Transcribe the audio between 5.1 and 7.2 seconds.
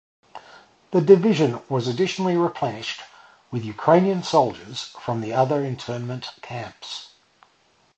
other internment camps.